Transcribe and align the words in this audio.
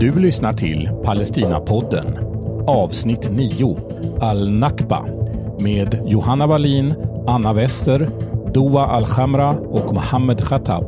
Du 0.00 0.14
lyssnar 0.14 0.52
till 0.52 0.90
Palestinapodden, 1.04 2.18
avsnitt 2.66 3.30
9, 3.32 3.76
Al-Nakba, 4.20 5.04
med 5.62 6.02
Johanna 6.06 6.46
Wallin, 6.46 6.94
Anna 7.26 7.52
Wester, 7.52 8.10
Doa 8.54 8.86
Al-Khamra 8.86 9.50
och 9.50 9.94
Mohammed 9.94 10.44
Khattab, 10.44 10.84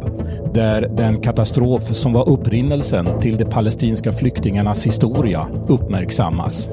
där 0.55 0.89
den 0.97 1.21
katastrof 1.21 1.83
som 1.83 2.13
var 2.13 2.29
upprinnelsen 2.29 3.21
till 3.21 3.37
de 3.37 3.45
palestinska 3.45 4.13
flyktingarnas 4.13 4.87
historia 4.87 5.47
uppmärksammas. 5.69 6.69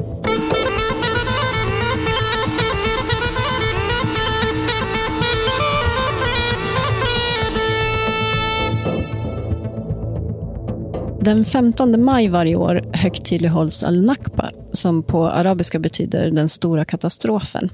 Den 11.26 11.46
15 11.46 12.04
maj 12.04 12.28
varje 12.28 12.56
år 12.56 12.82
högtidlighålls 12.94 13.84
al-Nakba, 13.84 14.52
som 14.72 15.04
på 15.04 15.30
arabiska 15.30 15.80
betyder 15.80 16.32
den 16.32 16.50
stora 16.50 16.86
katastrofen. 16.86 17.70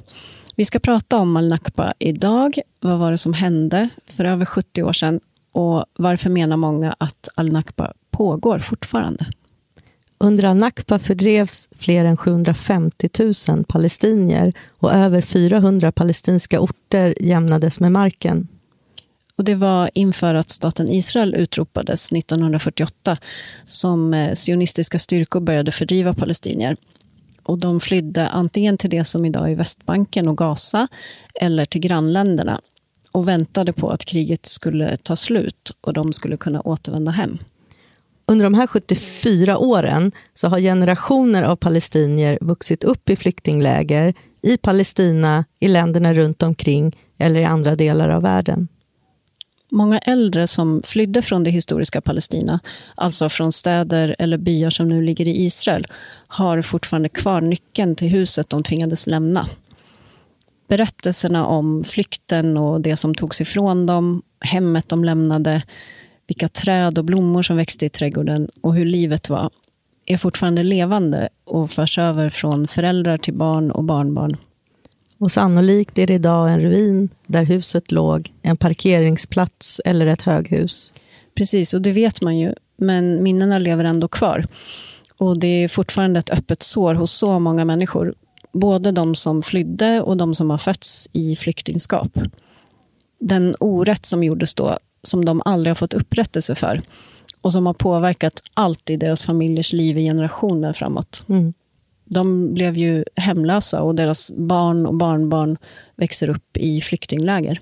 Vi 0.56 0.66
ska 0.66 0.80
prata 0.80 1.18
om 1.18 1.38
al-Nakba 1.38 1.94
idag. 2.00 2.60
Vad 2.80 3.00
var 3.00 3.12
det 3.12 3.18
som 3.18 3.34
hände 3.34 3.90
för 4.06 4.26
över 4.26 4.46
70 4.46 4.84
år 4.84 4.94
sedan? 4.94 5.20
Och 5.52 5.86
varför 5.98 6.30
menar 6.30 6.58
många 6.58 6.96
att 6.98 7.30
al-Nakba 7.36 7.94
pågår 8.12 8.60
fortfarande? 8.60 9.26
Under 10.18 10.44
al-Nakba 10.44 11.00
fördrevs 11.00 11.70
fler 11.76 12.06
än 12.06 12.18
750 12.18 13.10
000 13.50 13.64
palestinier 13.64 14.54
och 14.70 14.94
över 14.94 15.22
400 15.22 15.92
palestinska 15.92 16.60
orter 16.60 17.16
jämnades 17.20 17.80
med 17.80 17.92
marken. 17.92 18.48
Och 19.36 19.44
det 19.44 19.56
var 19.56 19.90
inför 19.94 20.34
att 20.34 20.50
staten 20.50 20.90
Israel 20.90 21.36
utropades 21.36 22.12
1948 22.12 23.18
som 23.66 24.14
eh, 24.14 24.34
sionistiska 24.34 25.00
styrkor 25.00 25.40
började 25.40 25.72
fördriva 25.72 26.14
palestinier. 26.14 26.78
Och 27.44 27.58
de 27.58 27.80
flydde 27.80 28.28
antingen 28.28 28.78
till 28.78 28.90
det 28.90 29.04
som 29.04 29.26
idag 29.26 29.52
är 29.52 29.56
Västbanken 29.56 30.28
och 30.28 30.38
Gaza 30.38 30.88
eller 31.36 31.66
till 31.66 31.82
grannländerna 31.82 32.62
och 33.12 33.28
väntade 33.28 33.74
på 33.74 33.90
att 33.90 34.06
kriget 34.06 34.46
skulle 34.46 34.98
ta 34.98 35.16
slut 35.16 35.72
och 35.82 35.94
de 35.94 36.14
skulle 36.14 36.38
kunna 36.38 36.62
återvända 36.62 37.12
hem. 37.12 37.38
Under 38.26 38.44
de 38.44 38.54
här 38.54 38.68
74 38.68 39.58
åren 39.58 40.12
så 40.34 40.48
har 40.48 40.60
generationer 40.60 41.44
av 41.44 41.56
palestinier 41.56 42.38
vuxit 42.42 42.84
upp 42.84 43.10
i 43.10 43.16
flyktingläger 43.16 44.14
i 44.42 44.58
Palestina, 44.58 45.46
i 45.60 45.68
länderna 45.68 46.14
runt 46.14 46.44
omkring 46.44 46.98
eller 47.18 47.40
i 47.40 47.46
andra 47.46 47.76
delar 47.76 48.10
av 48.10 48.22
världen. 48.22 48.68
Många 49.74 50.00
äldre 50.00 50.48
som 50.48 50.82
flydde 50.84 51.22
från 51.22 51.44
det 51.44 51.52
historiska 51.52 52.02
Palestina, 52.02 52.60
alltså 52.96 53.30
från 53.30 53.52
städer 53.52 54.16
eller 54.20 54.38
byar 54.38 54.70
som 54.70 54.90
nu 54.90 55.02
ligger 55.02 55.28
i 55.28 55.46
Israel, 55.46 55.88
har 56.28 56.62
fortfarande 56.62 57.10
kvar 57.10 57.42
nyckeln 57.42 57.96
till 57.96 58.08
huset 58.08 58.50
de 58.50 58.64
tvingades 58.64 59.08
lämna. 59.08 59.48
Berättelserna 60.68 61.46
om 61.46 61.84
flykten 61.84 62.58
och 62.58 62.82
det 62.82 62.98
som 62.98 63.16
togs 63.16 63.42
ifrån 63.42 63.86
dem, 63.86 64.22
hemmet 64.40 64.90
de 64.90 65.04
lämnade, 65.04 65.64
vilka 66.28 66.48
träd 66.48 66.98
och 66.98 67.06
blommor 67.06 67.44
som 67.44 67.58
växte 67.58 67.86
i 67.86 67.90
trädgården 67.90 68.50
och 68.62 68.76
hur 68.76 68.86
livet 68.86 69.30
var, 69.30 69.50
är 70.06 70.18
fortfarande 70.18 70.64
levande 70.64 71.30
och 71.44 71.72
förs 71.72 71.98
över 71.98 72.30
från 72.30 72.68
föräldrar 72.68 73.18
till 73.18 73.34
barn 73.34 73.72
och 73.72 73.84
barnbarn. 73.84 74.38
Och 75.22 75.32
sannolikt 75.32 75.98
är 75.98 76.08
det 76.08 76.14
idag 76.14 76.54
en 76.54 76.62
ruin 76.62 77.10
där 77.28 77.44
huset 77.44 77.92
låg, 77.92 78.34
en 78.42 78.58
parkeringsplats 78.58 79.82
eller 79.86 80.06
ett 80.06 80.22
höghus. 80.22 80.94
Precis, 81.36 81.74
och 81.74 81.82
det 81.82 81.92
vet 81.92 82.22
man 82.22 82.38
ju. 82.38 82.54
Men 82.78 83.24
minnena 83.24 83.60
lever 83.60 83.84
ändå 83.84 84.08
kvar. 84.08 84.46
Och 85.18 85.40
det 85.40 85.48
är 85.48 85.68
fortfarande 85.68 86.20
ett 86.20 86.30
öppet 86.30 86.64
sår 86.64 86.94
hos 86.94 87.12
så 87.12 87.40
många 87.40 87.66
människor. 87.66 88.14
Både 88.54 88.92
de 88.92 89.16
som 89.16 89.42
flydde 89.42 90.02
och 90.02 90.18
de 90.18 90.36
som 90.36 90.50
har 90.50 90.58
fötts 90.58 91.10
i 91.14 91.36
flyktingskap. 91.36 92.20
Den 93.20 93.54
orätt 93.60 94.06
som 94.06 94.24
gjordes 94.24 94.54
då, 94.54 94.78
som 95.04 95.26
de 95.26 95.42
aldrig 95.46 95.70
har 95.70 95.76
fått 95.76 95.94
upprättelse 95.94 96.56
för 96.56 96.82
och 97.42 97.54
som 97.54 97.66
har 97.66 97.74
påverkat 97.74 98.42
allt 98.54 98.90
i 98.90 98.98
deras 98.98 99.24
familjers 99.24 99.74
liv 99.74 99.98
i 99.98 100.04
generationer 100.04 100.74
framåt. 100.74 101.24
Mm. 101.30 101.54
De 102.14 102.54
blev 102.54 102.78
ju 102.78 103.04
hemlösa 103.16 103.82
och 103.82 103.96
deras 103.96 104.32
barn 104.32 104.86
och 104.86 104.96
barnbarn 104.96 105.58
växer 105.96 106.30
upp 106.30 106.58
i 106.58 106.82
flyktingläger. 106.82 107.60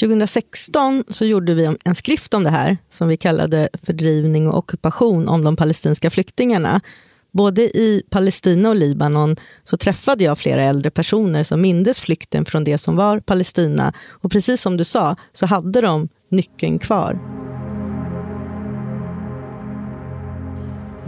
2016 0.00 1.04
så 1.08 1.24
gjorde 1.24 1.54
vi 1.54 1.76
en 1.84 1.94
skrift 1.94 2.34
om 2.34 2.44
det 2.44 2.50
här, 2.50 2.78
som 2.90 3.08
vi 3.08 3.16
kallade 3.16 3.68
Fördrivning 3.82 4.48
och 4.48 4.58
ockupation 4.58 5.28
om 5.28 5.44
de 5.44 5.56
palestinska 5.56 6.10
flyktingarna. 6.10 6.80
Både 7.32 7.62
i 7.62 8.02
Palestina 8.10 8.68
och 8.68 8.76
Libanon 8.76 9.36
så 9.64 9.76
träffade 9.76 10.24
jag 10.24 10.38
flera 10.38 10.62
äldre 10.62 10.90
personer 10.90 11.42
som 11.42 11.60
mindes 11.60 12.00
flykten 12.00 12.44
från 12.44 12.64
det 12.64 12.78
som 12.78 12.96
var 12.96 13.20
Palestina. 13.20 13.92
Och 14.08 14.32
precis 14.32 14.62
som 14.62 14.76
du 14.76 14.84
sa, 14.84 15.16
så 15.32 15.46
hade 15.46 15.80
de 15.80 16.08
nyckeln 16.30 16.78
kvar. 16.78 17.45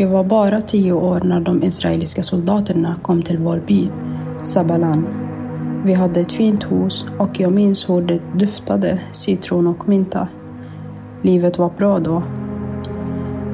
Jag 0.01 0.09
var 0.09 0.25
bara 0.25 0.61
tio 0.61 0.93
år 0.93 1.21
när 1.25 1.41
de 1.41 1.63
israeliska 1.63 2.23
soldaterna 2.23 2.97
kom 3.03 3.23
till 3.23 3.39
vår 3.39 3.63
by, 3.67 3.89
Sabalan. 4.43 5.07
Vi 5.85 5.95
hade 5.95 6.21
ett 6.21 6.33
fint 6.33 6.73
hus 6.73 7.07
och 7.19 7.41
jag 7.41 7.53
minns 7.53 7.91
hur 7.91 8.03
det 8.03 8.21
duftade 8.33 9.01
citron 9.13 9.67
och 9.67 9.89
mynta. 9.89 10.29
Livet 11.23 11.59
var 11.59 11.71
bra 11.77 11.99
då. 11.99 12.23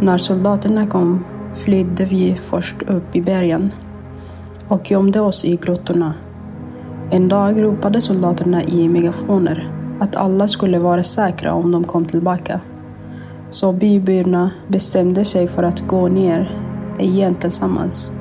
När 0.00 0.19
soldaterna 0.19 0.87
kom 0.87 1.25
flydde 1.55 2.05
vi 2.05 2.34
först 2.34 2.82
upp 2.82 3.16
i 3.16 3.21
bergen 3.21 3.72
och 4.69 4.91
gömde 4.91 5.21
oss 5.21 5.44
i 5.44 5.56
grottorna. 5.56 6.15
En 7.11 7.28
dag 7.28 7.62
ropade 7.62 8.00
soldaterna 8.00 8.65
i 8.65 8.88
megafoner 8.88 9.72
att 10.00 10.16
alla 10.16 10.49
skulle 10.49 10.78
vara 10.78 11.03
säkra 11.03 11.53
om 11.55 11.72
de 11.72 11.84
kom 11.84 12.05
tillbaka. 12.05 12.61
Så 13.54 13.72
byborna 13.72 14.50
bestämde 14.69 15.25
sig 15.25 15.47
för 15.47 15.62
att 15.62 15.81
gå 15.81 16.09
ner 16.09 16.60
igen 16.98 17.34
tillsammans. 17.34 18.12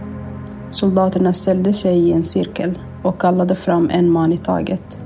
Soldaterna 0.70 1.34
ställde 1.34 1.74
sig 1.74 1.98
i 1.98 2.12
en 2.12 2.24
cirkel 2.24 2.80
och 3.04 3.22
kallade 3.22 3.56
fram 3.56 3.90
en 3.90 4.12
man 4.12 4.34
i 4.34 4.38
taget. 4.38 4.98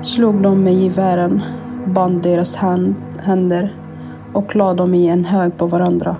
Slog 0.00 0.42
dem 0.42 0.64
med 0.64 0.74
gevären, 0.74 1.42
band 1.86 2.22
deras 2.22 2.56
hand, 2.56 2.94
händer 3.18 3.76
och 4.32 4.56
lade 4.56 4.74
dem 4.74 4.94
i 4.94 5.08
en 5.08 5.24
hög 5.24 5.56
på 5.56 5.66
varandra. 5.66 6.16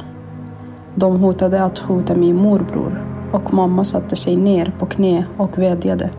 De 0.95 1.21
hotade 1.21 1.65
att 1.65 1.79
hota 1.79 2.15
min 2.15 2.37
morbror 2.37 3.05
och 3.33 3.55
mamma 3.55 3.85
satte 3.85 4.17
sig 4.17 4.37
ner 4.37 4.75
på 4.79 4.87
knä 4.87 5.25
och 5.37 5.59
vädjade. 5.59 6.11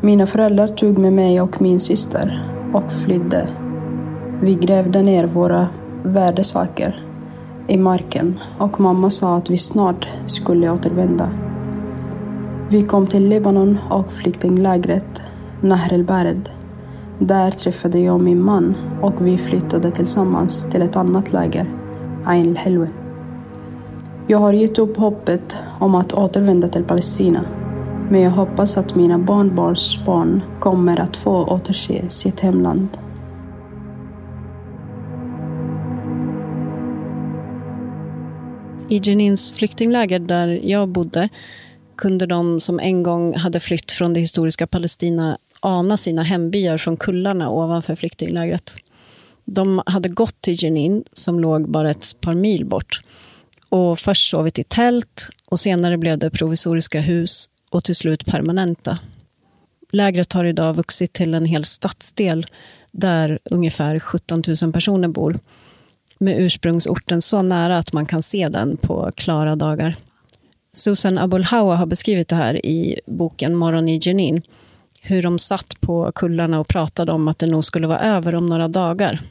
Mina 0.00 0.26
föräldrar 0.26 0.66
tog 0.66 0.98
med 0.98 1.12
mig 1.12 1.40
och 1.40 1.60
min 1.62 1.80
syster 1.80 2.42
och 2.72 2.92
flydde 2.92 3.48
vi 4.42 4.54
grävde 4.54 5.02
ner 5.02 5.26
våra 5.26 5.68
värdesaker 6.02 7.04
i 7.68 7.76
marken 7.76 8.38
och 8.58 8.80
mamma 8.80 9.10
sa 9.10 9.36
att 9.36 9.50
vi 9.50 9.56
snart 9.56 10.08
skulle 10.26 10.70
återvända. 10.70 11.30
Vi 12.70 12.82
kom 12.82 13.06
till 13.06 13.28
Libanon 13.28 13.78
och 13.90 14.12
flyktinglägret 14.12 15.22
Nahr 15.60 15.92
el-Bared. 15.92 16.50
Där 17.18 17.50
träffade 17.50 17.98
jag 17.98 18.20
min 18.20 18.42
man 18.42 18.74
och 19.02 19.26
vi 19.26 19.38
flyttade 19.38 19.90
tillsammans 19.90 20.68
till 20.70 20.82
ett 20.82 20.96
annat 20.96 21.32
läger, 21.32 21.66
Ain 22.24 22.46
el-Helwe. 22.46 22.88
Jag 24.26 24.38
har 24.38 24.52
gett 24.52 24.78
upp 24.78 24.96
hoppet 24.96 25.56
om 25.78 25.94
att 25.94 26.12
återvända 26.12 26.68
till 26.68 26.84
Palestina. 26.84 27.40
Men 28.10 28.20
jag 28.20 28.30
hoppas 28.30 28.78
att 28.78 28.94
mina 28.94 29.18
barnbarns 29.18 30.04
barn 30.06 30.42
kommer 30.60 31.00
att 31.00 31.16
få 31.16 31.44
återse 31.44 32.08
sitt 32.08 32.40
hemland. 32.40 32.88
I 38.90 39.00
Jenins 39.02 39.50
flyktingläger 39.50 40.18
där 40.18 40.60
jag 40.62 40.88
bodde 40.88 41.28
kunde 41.96 42.26
de 42.26 42.60
som 42.60 42.80
en 42.80 43.02
gång 43.02 43.34
hade 43.34 43.60
flytt 43.60 43.92
från 43.92 44.14
det 44.14 44.20
historiska 44.20 44.66
Palestina 44.66 45.38
ana 45.60 45.96
sina 45.96 46.22
hembyar 46.22 46.78
från 46.78 46.96
kullarna 46.96 47.50
ovanför 47.50 47.94
flyktinglägret. 47.94 48.76
De 49.44 49.82
hade 49.86 50.08
gått 50.08 50.40
till 50.40 50.64
Jenin, 50.64 51.04
som 51.12 51.40
låg 51.40 51.70
bara 51.70 51.90
ett 51.90 52.20
par 52.20 52.34
mil 52.34 52.66
bort. 52.66 53.00
Och 53.68 53.98
först 53.98 54.30
sovit 54.30 54.58
i 54.58 54.64
tält 54.64 55.28
och 55.46 55.60
senare 55.60 55.98
blev 55.98 56.18
det 56.18 56.30
provisoriska 56.30 57.00
hus 57.00 57.50
och 57.70 57.84
till 57.84 57.96
slut 57.96 58.26
permanenta. 58.26 58.98
Lägret 59.90 60.32
har 60.32 60.44
idag 60.44 60.74
vuxit 60.74 61.12
till 61.12 61.34
en 61.34 61.44
hel 61.44 61.64
stadsdel 61.64 62.46
där 62.92 63.38
ungefär 63.44 63.98
17 63.98 64.42
000 64.62 64.72
personer 64.72 65.08
bor 65.08 65.38
med 66.18 66.40
ursprungsorten 66.40 67.22
så 67.22 67.42
nära 67.42 67.78
att 67.78 67.92
man 67.92 68.06
kan 68.06 68.22
se 68.22 68.48
den 68.48 68.76
på 68.76 69.12
klara 69.16 69.56
dagar. 69.56 69.96
Susan 70.72 71.18
Abulhawa 71.18 71.76
har 71.76 71.86
beskrivit 71.86 72.28
det 72.28 72.36
här 72.36 72.66
i 72.66 73.00
boken 73.06 73.54
Morgon 73.54 73.88
i 73.88 74.00
Jenin. 74.02 74.42
Hur 75.02 75.22
de 75.22 75.38
satt 75.38 75.80
på 75.80 76.12
kullarna 76.14 76.60
och 76.60 76.68
pratade 76.68 77.12
om 77.12 77.28
att 77.28 77.38
det 77.38 77.46
nog 77.46 77.64
skulle 77.64 77.86
vara 77.86 78.00
över 78.00 78.34
om 78.34 78.46
några 78.46 78.68
dagar. 78.68 79.22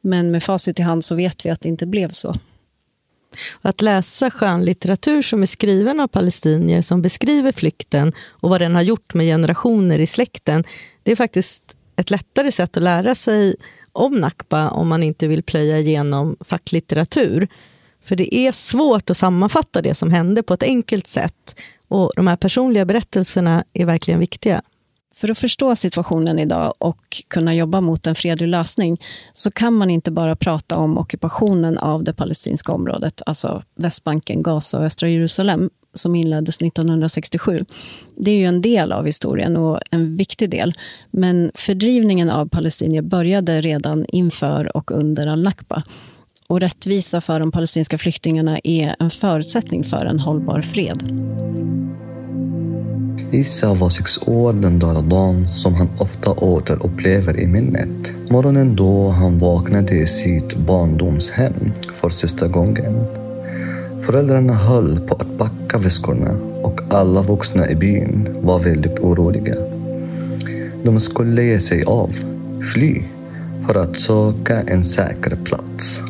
Men 0.00 0.30
med 0.30 0.42
facit 0.42 0.78
i 0.78 0.82
hand 0.82 1.04
så 1.04 1.14
vet 1.14 1.46
vi 1.46 1.50
att 1.50 1.60
det 1.60 1.68
inte 1.68 1.86
blev 1.86 2.10
så. 2.10 2.34
Att 3.62 3.82
läsa 3.82 4.30
skönlitteratur 4.30 5.22
som 5.22 5.42
är 5.42 5.46
skriven 5.46 6.00
av 6.00 6.08
palestinier 6.08 6.82
som 6.82 7.02
beskriver 7.02 7.52
flykten 7.52 8.12
och 8.16 8.50
vad 8.50 8.60
den 8.60 8.74
har 8.74 8.82
gjort 8.82 9.14
med 9.14 9.26
generationer 9.26 9.98
i 9.98 10.06
släkten, 10.06 10.64
det 11.02 11.12
är 11.12 11.16
faktiskt 11.16 11.76
ett 11.96 12.10
lättare 12.10 12.52
sätt 12.52 12.76
att 12.76 12.82
lära 12.82 13.14
sig 13.14 13.54
om 13.94 14.14
Nakba 14.14 14.68
om 14.68 14.88
man 14.88 15.02
inte 15.02 15.28
vill 15.28 15.42
plöja 15.42 15.78
igenom 15.78 16.36
facklitteratur. 16.40 17.48
För 18.04 18.16
det 18.16 18.34
är 18.34 18.52
svårt 18.52 19.10
att 19.10 19.16
sammanfatta 19.16 19.82
det 19.82 19.94
som 19.94 20.10
hände 20.10 20.42
på 20.42 20.54
ett 20.54 20.62
enkelt 20.62 21.06
sätt. 21.06 21.60
Och 21.88 22.12
de 22.16 22.26
här 22.26 22.36
personliga 22.36 22.84
berättelserna 22.84 23.64
är 23.72 23.84
verkligen 23.86 24.20
viktiga. 24.20 24.62
För 25.14 25.28
att 25.28 25.38
förstå 25.38 25.76
situationen 25.76 26.38
idag 26.38 26.74
och 26.78 27.22
kunna 27.28 27.54
jobba 27.54 27.80
mot 27.80 28.06
en 28.06 28.14
fredlig 28.14 28.48
lösning 28.48 29.00
så 29.34 29.50
kan 29.50 29.74
man 29.74 29.90
inte 29.90 30.10
bara 30.10 30.36
prata 30.36 30.76
om 30.76 30.98
ockupationen 30.98 31.78
av 31.78 32.04
det 32.04 32.14
palestinska 32.14 32.72
området, 32.72 33.22
alltså 33.26 33.62
Västbanken, 33.76 34.42
Gaza 34.42 34.78
och 34.78 34.84
östra 34.84 35.08
Jerusalem, 35.08 35.70
som 35.94 36.14
inleddes 36.14 36.56
1967. 36.56 37.64
Det 38.16 38.30
är 38.30 38.36
ju 38.36 38.44
en 38.44 38.62
del 38.62 38.92
av 38.92 39.06
historien 39.06 39.56
och 39.56 39.80
en 39.90 40.16
viktig 40.16 40.50
del. 40.50 40.74
Men 41.10 41.50
fördrivningen 41.54 42.30
av 42.30 42.48
palestinier 42.48 43.02
började 43.02 43.60
redan 43.60 44.06
inför 44.08 44.76
och 44.76 44.90
under 44.90 45.26
al-Nakba. 45.26 45.82
Och 46.46 46.60
rättvisa 46.60 47.20
för 47.20 47.40
de 47.40 47.52
palestinska 47.52 47.98
flyktingarna 47.98 48.58
är 48.64 48.96
en 48.98 49.10
förutsättning 49.10 49.84
för 49.84 50.06
en 50.06 50.20
hållbar 50.20 50.62
fred. 50.62 51.02
Isa 53.32 53.74
var 53.74 53.90
sex 53.90 54.18
år 54.26 54.52
den 54.52 54.78
där 54.78 55.02
dagen 55.02 55.48
som 55.54 55.74
han 55.74 55.88
ofta 55.98 56.30
återupplever 56.30 57.40
i 57.40 57.46
minnet. 57.46 58.12
Morgonen 58.30 58.76
då 58.76 59.08
han 59.08 59.38
vaknade 59.38 59.94
i 59.94 60.06
sitt 60.06 60.56
barndomshem 60.56 61.72
för 61.94 62.08
sista 62.08 62.48
gången. 62.48 63.23
Föräldrarna 64.06 64.54
höll 64.54 65.00
på 65.00 65.14
att 65.14 65.38
packa 65.38 65.78
väskorna 65.78 66.30
och 66.62 66.80
alla 66.90 67.22
vuxna 67.22 67.70
i 67.70 67.74
byn 67.74 68.28
var 68.42 68.58
väldigt 68.58 68.98
oroliga. 68.98 69.54
De 70.82 71.00
skulle 71.00 71.44
ge 71.44 71.60
sig 71.60 71.84
av, 71.84 72.12
fly, 72.72 73.02
för 73.66 73.74
att 73.74 73.98
söka 73.98 74.62
en 74.62 74.84
säker 74.84 75.36
plats. 75.44 76.00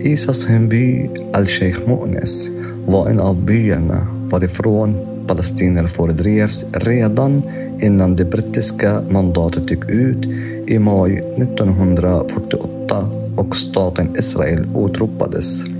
Isas 0.00 0.46
hemby 0.46 1.10
Al-Sheikh 1.32 1.88
Mones 1.88 2.48
var 2.86 3.08
en 3.08 3.20
av 3.20 3.44
byarna 3.44 4.06
varifrån 4.30 4.96
palestinier 5.26 5.86
fördrevs 5.86 6.64
redan 6.72 7.42
innan 7.80 8.16
det 8.16 8.24
brittiska 8.24 9.02
mandatet 9.10 9.70
gick 9.70 9.84
ut 9.88 10.24
i 10.66 10.78
maj 10.78 11.12
1948 11.12 13.08
och 13.36 13.56
staten 13.56 14.16
Israel 14.18 14.66
utropades. 14.76 15.73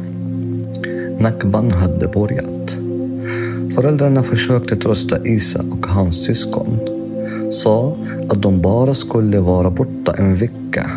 Nakban 1.24 1.70
hade 1.70 2.08
börjat. 2.08 2.76
Föräldrarna 3.74 4.22
försökte 4.22 4.76
trösta 4.76 5.26
Isa 5.26 5.64
och 5.70 5.86
hans 5.86 6.24
syskon. 6.24 6.78
Sa 7.52 7.96
att 8.28 8.42
de 8.42 8.60
bara 8.60 8.94
skulle 8.94 9.40
vara 9.40 9.70
borta 9.70 10.14
en 10.18 10.36
vecka 10.36 10.90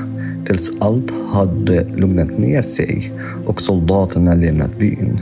tills 0.45 0.71
allt 0.79 1.11
hade 1.33 1.83
lugnat 1.83 2.37
ner 2.37 2.61
sig 2.61 3.13
och 3.45 3.61
soldaterna 3.61 4.33
lämnat 4.33 4.77
byn. 4.79 5.19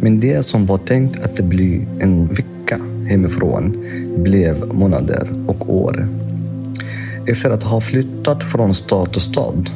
Men 0.00 0.20
det 0.20 0.42
som 0.42 0.66
var 0.66 0.78
tänkt 0.78 1.24
att 1.24 1.40
bli 1.40 1.86
en 1.98 2.26
vecka 2.26 2.80
hemifrån 3.08 3.76
blev 4.16 4.74
månader 4.74 5.28
och 5.46 5.74
år. 5.74 6.08
Efter 7.26 7.50
att 7.50 7.62
ha 7.62 7.80
flyttat 7.80 8.44
från 8.44 8.74
stad 8.74 9.12
till 9.12 9.22
stad, 9.22 9.70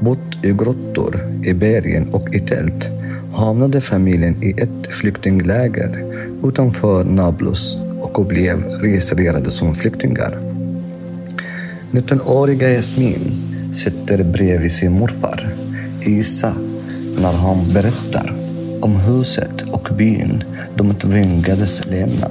bott 0.00 0.44
i 0.44 0.52
grottor, 0.52 1.20
i 1.44 1.54
bergen 1.54 2.08
och 2.12 2.34
i 2.34 2.40
tält 2.40 2.99
hamnade 3.34 3.80
familjen 3.80 4.42
i 4.42 4.60
ett 4.60 4.86
flyktingläger 4.90 6.04
utanför 6.44 7.04
Nablus 7.04 7.76
och 8.00 8.26
blev 8.26 8.64
registrerade 8.64 9.50
som 9.50 9.74
flyktingar. 9.74 10.38
19-åriga 11.90 12.68
Jasmin 12.68 13.20
sitter 13.72 14.24
bredvid 14.24 14.72
sin 14.72 14.92
morfar, 14.92 15.48
Isa, 16.02 16.54
när 17.22 17.32
han 17.32 17.72
berättar 17.74 18.34
om 18.80 18.96
huset 18.96 19.62
och 19.72 19.88
byn 19.96 20.44
de 20.76 20.94
tvingades 20.94 21.86
lämna. 21.86 22.30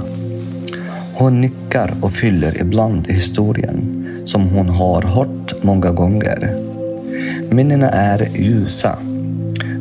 Hon 1.14 1.42
nickar 1.42 1.94
och 2.02 2.12
fyller 2.12 2.62
ibland 2.62 3.08
historien 3.08 4.06
som 4.26 4.50
hon 4.50 4.70
har 4.70 5.02
hört 5.02 5.64
många 5.64 5.92
gånger. 5.92 6.66
Minnena 7.52 7.90
är 7.90 8.30
ljusa. 8.36 8.98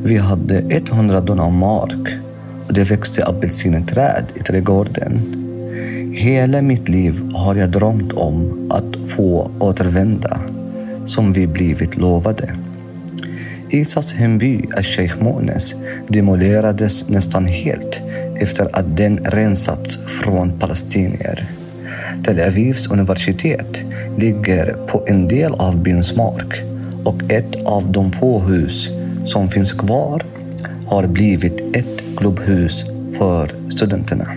Vi 0.09 0.17
hade 0.17 0.59
100 0.59 1.21
dunam 1.21 1.59
mark 1.59 2.09
och 2.67 2.73
det 2.73 2.85
växte 2.85 3.25
apelsinträd 3.25 4.25
i 4.35 4.43
trädgården. 4.43 5.21
Hela 6.15 6.63
mitt 6.63 6.89
liv 6.89 7.31
har 7.35 7.55
jag 7.55 7.71
drömt 7.71 8.13
om 8.13 8.71
att 8.71 9.11
få 9.17 9.51
återvända, 9.59 10.41
som 11.07 11.33
vi 11.33 11.47
blivit 11.47 11.97
lovade. 11.97 12.55
Isas 13.71 14.13
hemby 14.13 14.63
Sheikh 14.83 15.23
Mones 15.23 15.75
demolerades 16.07 17.09
nästan 17.09 17.47
helt 17.47 18.01
efter 18.37 18.69
att 18.73 18.97
den 18.97 19.19
rensats 19.19 19.99
från 20.07 20.59
palestinier. 20.59 21.47
Tel 22.25 22.41
Avivs 22.41 22.91
universitet 22.91 23.79
ligger 24.19 24.77
på 24.87 25.05
en 25.07 25.29
del 25.29 25.55
av 25.55 25.83
byns 25.83 26.17
mark 26.17 26.63
och 27.05 27.23
ett 27.33 27.57
av 27.65 27.93
de 27.93 28.13
få 28.13 28.39
hus 28.41 28.91
som 29.27 29.51
finns 29.51 29.73
kvar 29.73 30.27
har 30.87 31.07
blivit 31.07 31.77
ett 31.77 32.17
klubbhus 32.17 32.85
för 33.19 33.71
studenterna. 33.71 34.33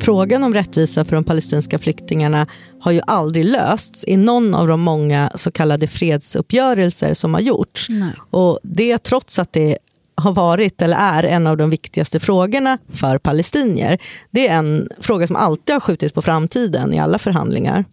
Frågan 0.00 0.44
om 0.44 0.54
rättvisa 0.54 1.04
för 1.04 1.16
de 1.16 1.24
palestinska 1.24 1.78
flyktingarna 1.78 2.46
har 2.80 2.92
ju 2.92 3.00
aldrig 3.06 3.44
lösts 3.44 4.04
i 4.06 4.16
någon 4.16 4.54
av 4.54 4.68
de 4.68 4.80
många 4.80 5.30
så 5.34 5.50
kallade 5.50 5.86
fredsuppgörelser 5.86 7.14
som 7.14 7.34
har 7.34 7.40
gjorts. 7.40 7.88
Nej. 7.88 8.12
Och 8.30 8.58
det 8.62 8.98
trots 8.98 9.38
att 9.38 9.52
det 9.52 9.78
har 10.14 10.32
varit, 10.32 10.82
eller 10.82 10.96
är, 10.96 11.24
en 11.24 11.46
av 11.46 11.56
de 11.56 11.70
viktigaste 11.70 12.20
frågorna 12.20 12.78
för 12.88 13.18
palestinier. 13.18 13.98
Det 14.30 14.48
är 14.48 14.58
en 14.58 14.88
fråga 15.00 15.26
som 15.26 15.36
alltid 15.36 15.74
har 15.74 15.80
skjutits 15.80 16.12
på 16.12 16.22
framtiden 16.22 16.94
i 16.94 16.98
alla 16.98 17.18
förhandlingar. 17.18 17.84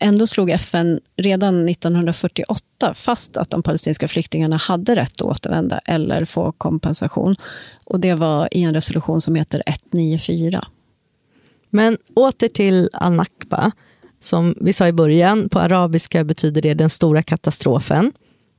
Ändå 0.00 0.26
slog 0.26 0.50
FN 0.50 1.00
redan 1.16 1.68
1948 1.68 2.94
fast 2.94 3.36
att 3.36 3.50
de 3.50 3.62
palestinska 3.62 4.08
flyktingarna 4.08 4.56
hade 4.56 4.96
rätt 4.96 5.12
att 5.12 5.22
återvända 5.22 5.78
eller 5.78 6.24
få 6.24 6.52
kompensation. 6.52 7.36
Och 7.84 8.00
Det 8.00 8.14
var 8.14 8.48
i 8.50 8.62
en 8.62 8.74
resolution 8.74 9.20
som 9.20 9.34
heter 9.34 9.62
194. 9.66 10.66
Men 11.70 11.98
åter 12.14 12.48
till 12.48 12.90
al-Nakba. 12.92 13.72
Som 14.20 14.54
vi 14.60 14.72
sa 14.72 14.88
i 14.88 14.92
början, 14.92 15.48
på 15.48 15.58
arabiska 15.58 16.24
betyder 16.24 16.62
det 16.62 16.74
den 16.74 16.90
stora 16.90 17.22
katastrofen. 17.22 18.12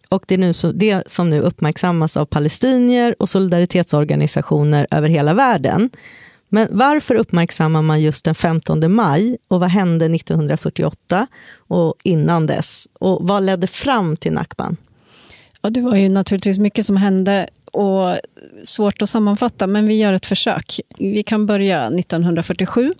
Och 0.09 0.23
det 0.27 0.33
är 0.33 0.37
nu 0.37 0.53
så, 0.53 0.71
det 0.71 1.11
som 1.11 1.29
nu 1.29 1.39
uppmärksammas 1.39 2.17
av 2.17 2.25
palestinier 2.25 3.15
och 3.19 3.29
solidaritetsorganisationer 3.29 4.87
över 4.91 5.09
hela 5.09 5.33
världen. 5.33 5.89
Men 6.55 6.67
varför 6.71 7.15
uppmärksammar 7.15 7.81
man 7.81 8.01
just 8.01 8.25
den 8.25 8.35
15 8.35 8.93
maj 8.93 9.37
och 9.47 9.59
vad 9.59 9.69
hände 9.69 10.05
1948 10.05 11.27
och 11.57 11.95
innan 12.03 12.47
dess? 12.47 12.87
Och 12.93 13.27
vad 13.27 13.43
ledde 13.43 13.67
fram 13.67 14.17
till 14.17 14.33
Nakban? 14.33 14.77
Ja, 15.61 15.69
det 15.69 15.81
var 15.81 15.95
ju 15.95 16.09
naturligtvis 16.09 16.59
mycket 16.59 16.85
som 16.85 16.97
hände 16.97 17.49
och 17.71 18.15
svårt 18.63 19.01
att 19.01 19.09
sammanfatta, 19.09 19.67
men 19.67 19.87
vi 19.87 19.95
gör 19.95 20.13
ett 20.13 20.25
försök. 20.25 20.79
Vi 20.97 21.23
kan 21.23 21.45
börja 21.45 21.87
1947 21.87 22.93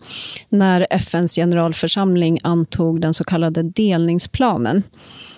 när 0.50 0.88
FNs 0.90 1.36
generalförsamling 1.36 2.40
antog 2.44 3.02
den 3.02 3.14
så 3.14 3.24
kallade 3.24 3.64
delningsplanen. 3.64 4.84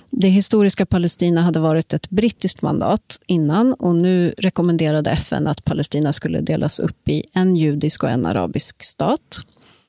Det 0.09 0.27
historiska 0.27 0.85
Palestina 0.85 1.41
hade 1.41 1.59
varit 1.59 1.93
ett 1.93 2.09
brittiskt 2.09 2.61
mandat 2.61 3.19
innan 3.25 3.73
och 3.73 3.95
nu 3.95 4.33
rekommenderade 4.37 5.11
FN 5.11 5.47
att 5.47 5.65
Palestina 5.65 6.13
skulle 6.13 6.41
delas 6.41 6.79
upp 6.79 7.09
i 7.09 7.23
en 7.33 7.55
judisk 7.55 8.03
och 8.03 8.09
en 8.09 8.25
arabisk 8.25 8.83
stat. 8.83 9.39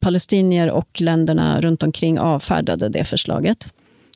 Palestinier 0.01 0.71
och 0.71 1.01
länderna 1.01 1.61
runt 1.61 1.83
omkring 1.83 2.19
avfärdade 2.19 2.89
det 2.89 3.05
förslaget. 3.05 3.75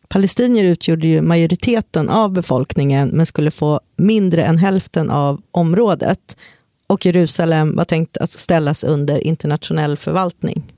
Palestinier 0.09 0.64
utgjorde 0.64 1.06
ju 1.06 1.23
majoriteten 1.23 2.09
av 2.09 2.32
befolkningen 2.32 3.09
men 3.09 3.26
skulle 3.26 3.50
få 3.50 3.80
mindre 3.97 4.44
än 4.44 4.59
hälften 4.59 5.11
av 5.11 5.42
området. 5.50 6.37
Och 6.87 7.06
Jerusalem 7.06 7.76
var 7.76 7.85
tänkt 7.85 8.16
att 8.16 8.30
ställas 8.30 8.85
under 8.85 9.26
internationell 9.26 9.97
förvaltning. 9.97 10.73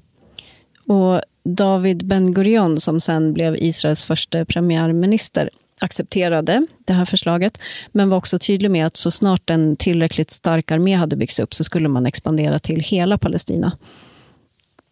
Och 0.86 1.20
David 1.44 2.06
Ben 2.06 2.34
Gurion, 2.34 2.80
som 2.80 3.00
sen 3.00 3.32
blev 3.32 3.56
Israels 3.56 4.02
första 4.02 4.44
premiärminister, 4.44 5.50
accepterade 5.80 6.66
det 6.84 6.92
här 6.92 7.04
förslaget, 7.04 7.58
men 7.92 8.10
var 8.10 8.16
också 8.16 8.38
tydlig 8.38 8.70
med 8.70 8.86
att 8.86 8.96
så 8.96 9.10
snart 9.10 9.50
en 9.50 9.76
tillräckligt 9.76 10.30
stark 10.30 10.70
armé 10.70 10.94
hade 10.94 11.16
byggts 11.16 11.38
upp 11.38 11.54
så 11.54 11.64
skulle 11.64 11.88
man 11.88 12.06
expandera 12.06 12.58
till 12.58 12.80
hela 12.80 13.18
Palestina. 13.18 13.72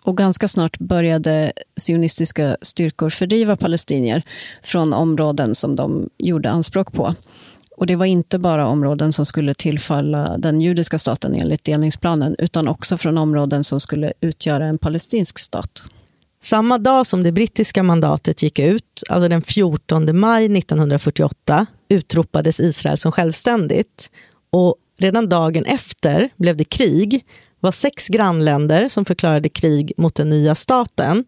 Och 0.05 0.17
ganska 0.17 0.49
snart 0.49 0.79
började 0.79 1.53
sionistiska 1.77 2.57
styrkor 2.63 3.11
fördriva 3.11 3.57
palestinier 3.57 4.23
från 4.63 4.93
områden 4.93 5.55
som 5.55 5.77
de 5.77 6.09
gjorde 6.19 6.51
anspråk 6.51 6.93
på. 6.93 7.15
Och 7.77 7.87
det 7.87 7.97
var 7.97 8.07
inte 8.07 8.39
bara 8.39 8.69
områden 8.69 9.13
som 9.13 9.27
skulle 9.27 9.55
tillfalla 9.55 10.39
den 10.39 10.61
judiska 10.61 10.99
staten 10.99 11.35
enligt 11.35 11.65
delningsplanen, 11.65 12.37
utan 12.39 12.69
också 12.69 12.99
från 12.99 13.19
områden 13.19 13.65
som 13.65 13.81
skulle 13.81 14.13
utgöra 14.21 14.67
en 14.67 14.79
palestinsk 14.79 15.39
stat. 15.39 15.91
Samma 16.45 16.79
dag 16.79 17.07
som 17.07 17.23
det 17.23 17.33
brittiska 17.33 17.83
mandatet 17.83 18.43
gick 18.43 18.59
ut, 18.59 19.03
alltså 19.09 19.29
den 19.29 19.43
14 19.43 20.19
maj 20.19 20.59
1948, 20.59 21.67
utropades 21.89 22.61
Israel 22.61 22.99
som 22.99 23.13
självständigt. 23.13 24.11
Och 24.51 24.77
redan 24.99 25.29
dagen 25.29 25.65
efter 25.65 26.31
blev 26.37 26.57
det 26.57 26.65
krig. 26.65 27.25
var 27.61 27.73
sex 27.73 28.09
grannländer 28.09 28.89
som 28.89 29.05
förklarade 29.05 29.49
krig 29.49 29.93
mot 29.97 30.15
den 30.15 30.29
nya 30.29 30.55
staten. 30.55 31.25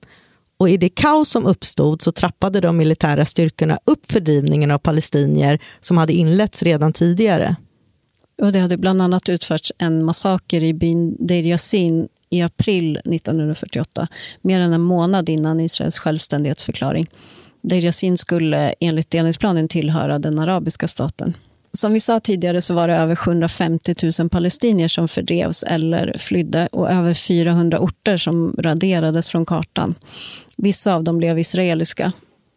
Och 0.57 0.69
i 0.69 0.77
det 0.77 0.89
kaos 0.89 1.29
som 1.29 1.47
uppstod 1.47 2.03
så 2.03 2.13
trappade 2.13 2.61
de 2.61 2.77
militära 2.77 3.25
styrkorna 3.25 3.79
upp 3.85 4.13
fördrivningen 4.13 4.71
av 4.71 4.79
palestinier 4.79 5.59
som 5.81 5.99
hade 5.99 6.13
inletts 6.13 6.63
redan 6.63 6.93
tidigare. 6.93 7.57
Och 8.39 8.53
det 8.53 8.59
hade 8.59 8.77
bland 8.77 9.03
annat 9.03 9.29
utförts 9.29 9.73
en 9.79 10.05
massaker 10.05 10.63
i 10.63 10.75
byn 10.75 11.17
Deir 11.19 11.47
Yassin 11.47 12.09
i 12.31 12.43
april 12.43 12.97
1948, 12.97 14.09
mer 14.43 14.61
än 14.61 14.73
en 14.73 14.81
månad 14.81 15.29
innan 15.29 15.61
Israels 15.61 15.99
självständighetsförklaring. 15.99 17.11
Deir 17.63 17.85
Yassin 17.85 18.19
skulle 18.19 18.75
enligt 18.81 19.11
delningsplanen 19.11 19.69
tillhöra 19.69 20.19
den 20.19 20.39
arabiska 20.39 20.89
staten. 20.89 21.37
Som 21.73 21.93
vi 21.93 22.01
sa 22.01 22.21
tidigare 22.21 22.61
så 22.61 22.75
var 22.75 22.89
det 22.89 22.95
över 22.95 23.17
750 23.17 23.95
000 24.19 24.29
palestinier 24.29 24.89
som 24.89 25.09
fördrevs 25.09 25.63
eller 25.63 26.19
flydde 26.19 26.69
och 26.73 26.91
över 26.91 27.15
400 27.15 27.79
orter 27.79 28.17
som 28.17 28.55
raderades 28.59 29.29
från 29.29 29.47
kartan. 29.47 29.95
Vissa 30.57 30.95
av 30.95 31.05
dem 31.05 31.19
blev 31.19 31.39
israeliska, 31.39 32.13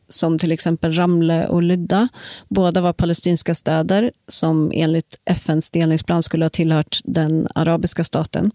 som 0.09 0.39
till 0.39 0.51
exempel 0.51 0.93
Ramle 0.93 1.47
och 1.47 1.63
Lydda. 1.63 2.07
Båda 2.47 2.81
var 2.81 2.93
palestinska 2.93 3.55
städer 3.55 4.11
som 4.27 4.71
enligt 4.75 5.21
FNs 5.25 5.71
delningsplan 5.71 6.23
skulle 6.23 6.45
ha 6.45 6.49
tillhört 6.49 6.99
den 7.03 7.47
arabiska 7.55 8.03
staten. 8.03 8.51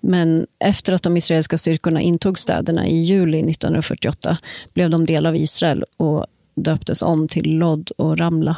Men 0.00 0.46
efter 0.58 0.92
att 0.92 1.02
de 1.02 1.16
israeliska 1.16 1.58
styrkorna 1.58 2.00
intog 2.00 2.38
städerna 2.38 2.86
i 2.86 2.96
juli 2.96 3.38
1948 3.38 4.38
blev 4.74 4.90
de 4.90 5.04
del 5.04 5.26
av 5.26 5.36
Israel 5.36 5.84
och 5.96 6.26
döptes 6.54 7.02
om 7.02 7.28
till 7.28 7.58
Lod 7.58 7.90
och 7.90 8.18
Ramla. 8.18 8.56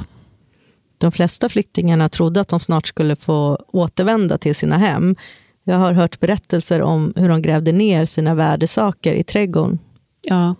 De 0.99 1.13
flesta 1.13 1.49
flyktingarna 1.49 2.09
trodde 2.09 2.41
att 2.41 2.49
de 2.49 2.61
snart 2.61 2.87
skulle 2.87 3.17
få 3.17 3.59
återvända 3.67 4.39
till 4.39 4.55
sina 4.55 4.79
hem. 4.79 5.17
Jag 5.65 5.77
har 5.77 5.93
hört 5.93 6.21
berättelser 6.21 6.83
om 6.83 7.13
hur 7.17 7.29
de 7.29 7.43
grävde 7.43 7.73
ner 7.73 8.05
sina 8.05 8.35
värdesaker 8.35 9.15
i 9.15 9.23
trädgården. 9.23 9.79
Ja, 10.23 10.55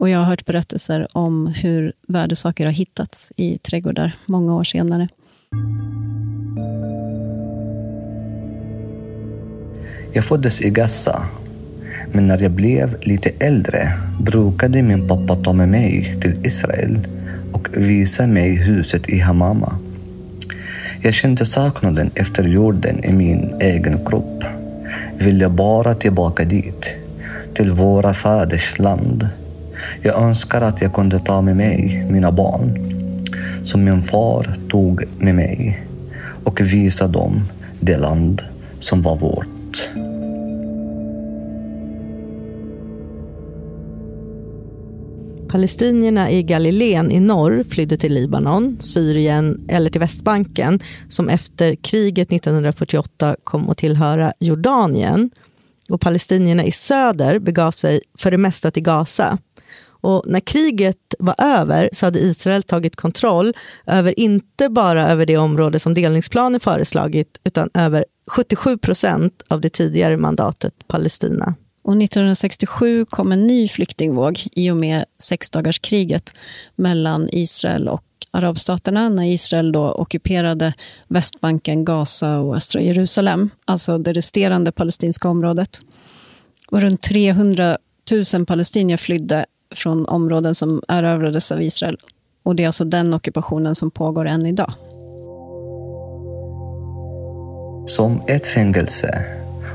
och 0.00 0.08
jag 0.08 0.18
har 0.18 0.24
hört 0.24 0.46
berättelser 0.46 1.08
om 1.12 1.46
hur 1.46 1.92
värdesaker 2.08 2.64
har 2.64 2.72
hittats 2.72 3.32
i 3.36 3.58
trädgårdar 3.58 4.16
många 4.26 4.54
år 4.54 4.64
senare. 4.64 5.08
Jag 10.12 10.24
föddes 10.24 10.60
i 10.60 10.70
Gaza, 10.70 11.26
men 12.12 12.26
när 12.26 12.42
jag 12.42 12.50
blev 12.50 12.96
lite 13.02 13.30
äldre 13.38 13.92
brukade 14.20 14.82
min 14.82 15.08
pappa 15.08 15.36
ta 15.36 15.52
med 15.52 15.68
mig 15.68 16.20
till 16.20 16.46
Israel 16.46 17.06
och 17.52 17.68
visa 17.72 18.26
mig 18.26 18.54
huset 18.54 19.08
i 19.08 19.18
Hamama. 19.18 19.78
Jag 21.02 21.14
kände 21.14 21.46
saknaden 21.46 22.10
efter 22.14 22.44
jorden 22.44 23.04
i 23.04 23.12
min 23.12 23.54
egen 23.60 24.04
kropp. 24.04 24.44
Ville 25.18 25.48
bara 25.48 25.94
tillbaka 25.94 26.44
dit, 26.44 26.86
till 27.54 27.70
våra 27.70 28.14
faders 28.14 28.78
land. 28.78 29.28
Jag 30.02 30.22
önskar 30.22 30.60
att 30.60 30.82
jag 30.82 30.94
kunde 30.94 31.18
ta 31.18 31.42
med 31.42 31.56
mig 31.56 32.06
mina 32.10 32.32
barn, 32.32 32.78
som 33.64 33.84
min 33.84 34.02
far 34.02 34.56
tog 34.70 35.04
med 35.18 35.34
mig 35.34 35.84
och 36.44 36.60
visa 36.60 37.08
dem 37.08 37.42
det 37.80 37.98
land 37.98 38.42
som 38.80 39.02
var 39.02 39.16
vårt. 39.16 39.88
Palestinierna 45.48 46.30
i 46.30 46.42
Galileen 46.42 47.12
i 47.12 47.20
norr 47.20 47.64
flydde 47.68 47.96
till 47.96 48.14
Libanon, 48.14 48.76
Syrien 48.80 49.66
eller 49.68 49.90
till 49.90 50.00
Västbanken 50.00 50.80
som 51.08 51.28
efter 51.28 51.74
kriget 51.74 52.32
1948 52.32 53.36
kom 53.44 53.70
att 53.70 53.78
tillhöra 53.78 54.32
Jordanien. 54.40 55.30
Och 55.88 56.00
palestinierna 56.00 56.64
i 56.64 56.72
söder 56.72 57.38
begav 57.38 57.70
sig 57.70 58.00
för 58.18 58.30
det 58.30 58.38
mesta 58.38 58.70
till 58.70 58.82
Gaza. 58.82 59.38
Och 60.00 60.22
när 60.26 60.40
kriget 60.40 61.14
var 61.18 61.34
över 61.38 61.90
så 61.92 62.06
hade 62.06 62.18
Israel 62.18 62.62
tagit 62.62 62.96
kontroll 62.96 63.54
över 63.86 64.20
inte 64.20 64.68
bara 64.68 65.08
över 65.08 65.26
det 65.26 65.36
område 65.36 65.80
som 65.80 65.94
delningsplanen 65.94 66.60
föreslagit 66.60 67.40
utan 67.44 67.70
över 67.74 68.04
77 68.26 68.78
procent 68.78 69.42
av 69.48 69.60
det 69.60 69.68
tidigare 69.68 70.16
mandatet 70.16 70.74
Palestina. 70.86 71.54
Och 71.82 72.02
1967 72.02 73.04
kom 73.04 73.32
en 73.32 73.46
ny 73.46 73.68
flyktingvåg 73.68 74.40
i 74.52 74.70
och 74.70 74.76
med 74.76 75.04
sexdagarskriget 75.18 76.34
mellan 76.76 77.28
Israel 77.32 77.88
och 77.88 78.04
arabstaterna 78.30 79.08
när 79.08 79.24
Israel 79.24 79.72
då 79.72 79.92
ockuperade 79.92 80.74
Västbanken, 81.08 81.84
Gaza 81.84 82.38
och 82.38 82.56
östra 82.56 82.80
Jerusalem, 82.80 83.50
alltså 83.64 83.98
det 83.98 84.12
resterande 84.12 84.72
palestinska 84.72 85.28
området. 85.28 85.80
Och 86.70 86.80
runt 86.80 87.02
300 87.02 87.78
000 88.34 88.46
palestinier 88.46 88.96
flydde 88.96 89.46
från 89.74 90.06
områden 90.06 90.54
som 90.54 90.82
erövrades 90.88 91.52
av 91.52 91.62
Israel. 91.62 91.98
Och 92.42 92.56
Det 92.56 92.62
är 92.62 92.66
alltså 92.66 92.84
den 92.84 93.14
ockupationen 93.14 93.74
som 93.74 93.90
pågår 93.90 94.26
än 94.26 94.46
idag. 94.46 94.72
Som 97.86 98.22
ett 98.26 98.46
fängelse 98.46 99.24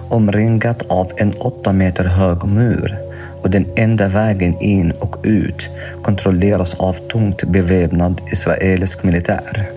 omringat 0.10 0.82
av 0.82 1.12
en 1.16 1.34
åtta 1.34 1.74
meter 1.74 2.04
hög 2.04 2.44
mur 2.44 2.98
och 3.42 3.50
den 3.50 3.66
enda 3.76 4.08
vägen 4.08 4.62
in 4.62 4.92
och 4.92 5.16
ut 5.24 5.70
kontrolleras 6.04 6.76
av 6.76 6.94
tungt 6.94 7.44
beväpnad 7.44 8.22
israelisk 8.32 9.04
militär. 9.04 9.72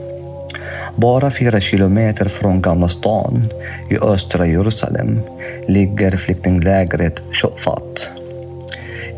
Bara 0.96 1.30
fyra 1.30 1.60
kilometer 1.60 2.28
från 2.28 2.62
Gamla 2.62 2.88
stan 2.88 3.48
i 3.90 3.98
östra 3.98 4.46
Jerusalem 4.46 5.20
ligger 5.68 6.10
flyktinglägret 6.10 7.22
Shofat. 7.32 8.10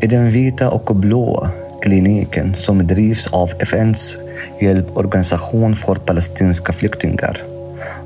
I 0.01 0.07
den 0.07 0.31
vita 0.31 0.69
och 0.69 0.95
blå 0.95 1.49
kliniken 1.81 2.55
som 2.55 2.87
drivs 2.87 3.27
av 3.27 3.51
FNs 3.59 4.17
hjälporganisation 4.61 5.75
för 5.75 5.95
palestinska 5.95 6.73
flyktingar, 6.73 7.43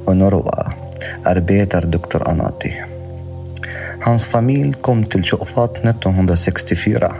UNRWA, 0.05 0.73
arbetar 1.23 1.81
Dr. 1.81 2.29
Anati. 2.29 2.73
Hans 4.01 4.25
familj 4.25 4.73
kom 4.81 5.03
till 5.03 5.23
Shofat 5.23 5.77
1964. 5.77 7.15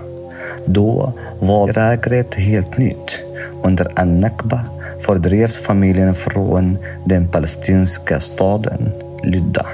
Då 0.66 1.14
var 1.40 1.74
lägret 1.74 2.36
helt 2.36 2.78
nytt. 2.78 3.20
Under 3.64 4.00
al-Nakba 4.00 4.66
fördrevs 5.02 5.60
familjen 5.60 6.16
från 6.16 6.78
den 7.06 7.28
palestinska 7.28 8.20
staden 8.20 8.92
Lydda. 9.24 9.66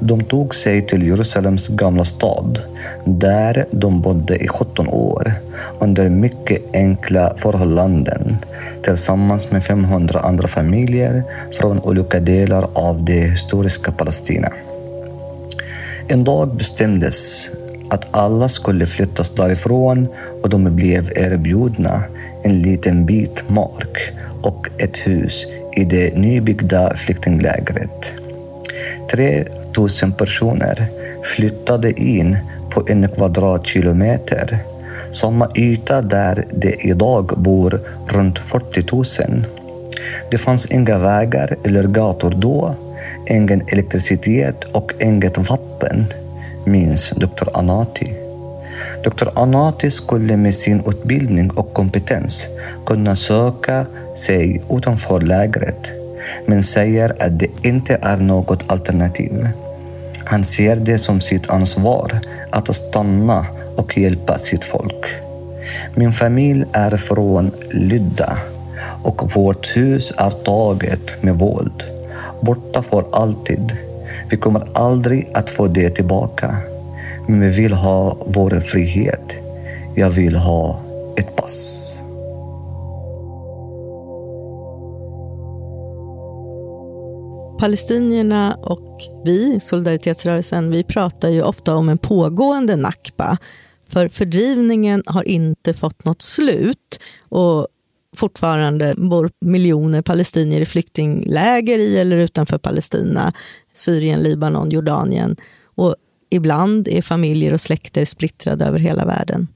De 0.00 0.20
tog 0.20 0.54
sig 0.54 0.86
till 0.86 1.06
Jerusalems 1.06 1.68
gamla 1.68 2.04
stad 2.04 2.58
där 3.04 3.66
de 3.70 4.00
bodde 4.00 4.36
i 4.36 4.48
17 4.48 4.88
år 4.88 5.34
under 5.78 6.08
mycket 6.08 6.62
enkla 6.72 7.34
förhållanden 7.38 8.36
tillsammans 8.82 9.50
med 9.50 9.64
500 9.64 10.20
andra 10.20 10.48
familjer 10.48 11.22
från 11.58 11.80
olika 11.80 12.20
delar 12.20 12.68
av 12.72 13.04
det 13.04 13.20
historiska 13.20 13.92
Palestina. 13.92 14.52
En 16.08 16.24
dag 16.24 16.54
bestämdes 16.56 17.50
att 17.90 18.06
alla 18.10 18.48
skulle 18.48 18.86
flyttas 18.86 19.30
därifrån 19.30 20.08
och 20.42 20.50
de 20.50 20.76
blev 20.76 21.12
erbjudna 21.16 22.02
en 22.42 22.62
liten 22.62 23.06
bit 23.06 23.48
mark 23.48 24.12
och 24.42 24.68
ett 24.78 24.96
hus 24.96 25.46
i 25.76 25.84
det 25.84 26.16
nybyggda 26.16 26.96
flyktinglägret. 26.96 28.23
3000 29.10 30.12
personer 30.12 30.86
flyttade 31.36 32.00
in 32.00 32.38
på 32.70 32.84
en 32.88 33.08
kvadratkilometer, 33.08 34.58
samma 35.12 35.48
yta 35.54 36.02
där 36.02 36.46
det 36.52 36.74
idag 36.84 37.32
bor 37.36 37.80
runt 38.08 38.38
40 38.38 38.84
000. 39.22 39.44
Det 40.30 40.38
fanns 40.38 40.66
inga 40.66 40.98
vägar 40.98 41.56
eller 41.64 41.82
gator 41.82 42.34
då 42.38 42.74
ingen 43.26 43.62
elektricitet 43.68 44.64
och 44.64 44.92
inget 45.00 45.38
vatten, 45.38 46.06
minns 46.64 47.10
Dr. 47.10 47.48
Anati. 47.54 48.14
Dr. 49.04 49.28
Anati 49.34 49.90
skulle 49.90 50.36
med 50.36 50.54
sin 50.54 50.82
utbildning 50.86 51.50
och 51.50 51.74
kompetens 51.74 52.46
kunna 52.86 53.16
söka 53.16 53.86
sig 54.16 54.62
utanför 54.70 55.20
lägret, 55.20 55.92
men 56.46 56.62
säger 56.62 57.22
att 57.22 57.38
det 57.38 57.50
inte 57.62 57.98
är 58.02 58.16
något 58.16 58.70
alternativ. 58.70 59.48
Han 60.24 60.44
ser 60.44 60.76
det 60.76 60.98
som 60.98 61.20
sitt 61.20 61.50
ansvar 61.50 62.20
att 62.50 62.74
stanna 62.74 63.46
och 63.76 63.98
hjälpa 63.98 64.38
sitt 64.38 64.64
folk. 64.64 65.06
Min 65.94 66.12
familj 66.12 66.64
är 66.72 66.96
från 66.96 67.50
Lydda 67.70 68.38
och 69.02 69.34
vårt 69.34 69.76
hus 69.76 70.12
är 70.16 70.30
taget 70.30 71.22
med 71.22 71.38
våld. 71.38 71.82
Borta 72.40 72.82
för 72.82 73.04
alltid. 73.12 73.76
Vi 74.30 74.36
kommer 74.36 74.68
aldrig 74.74 75.28
att 75.34 75.50
få 75.50 75.66
det 75.66 75.90
tillbaka. 75.90 76.56
Men 77.28 77.40
vi 77.40 77.48
vill 77.48 77.72
ha 77.72 78.16
vår 78.26 78.60
frihet. 78.60 79.32
Jag 79.94 80.10
vill 80.10 80.36
ha 80.36 80.80
ett 81.16 81.36
pass. 81.36 81.83
Palestinierna 87.58 88.54
och 88.54 89.00
vi, 89.24 89.60
solidaritetsrörelsen, 89.60 90.70
vi 90.70 90.84
pratar 90.84 91.28
ju 91.28 91.42
ofta 91.42 91.74
om 91.74 91.88
en 91.88 91.98
pågående 91.98 92.76
nakba. 92.76 93.38
För 93.88 94.08
fördrivningen 94.08 95.02
har 95.06 95.28
inte 95.28 95.74
fått 95.74 96.04
något 96.04 96.22
slut. 96.22 97.00
Och 97.28 97.68
fortfarande 98.16 98.94
bor 98.96 99.30
miljoner 99.40 100.02
palestinier 100.02 100.60
i 100.60 100.66
flyktingläger 100.66 101.78
i 101.78 101.98
eller 101.98 102.16
utanför 102.16 102.58
Palestina. 102.58 103.32
Syrien, 103.74 104.20
Libanon, 104.20 104.70
Jordanien. 104.70 105.36
Och 105.64 105.96
ibland 106.30 106.88
är 106.88 107.02
familjer 107.02 107.52
och 107.52 107.60
släkter 107.60 108.04
splittrade 108.04 108.64
över 108.64 108.78
hela 108.78 109.04
världen. 109.04 109.48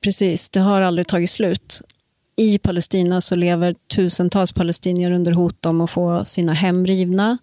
Precis, 0.00 0.48
det 0.48 0.60
har 0.60 0.80
aldrig 0.80 1.08
tagit 1.08 1.30
slut. 1.30 1.80
I 2.38 2.58
Palestina 2.58 3.20
så 3.20 3.36
lever 3.36 3.74
tusentals 3.94 4.52
palestinier 4.52 5.10
under 5.10 5.32
hot 5.32 5.66
om 5.66 5.80
att 5.80 5.90
få 5.90 6.24
sina 6.24 6.52
hem 6.52 6.86
rivna 6.86 7.38